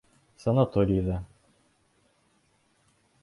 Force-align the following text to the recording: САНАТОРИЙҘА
САНАТОРИЙҘА 0.43 1.17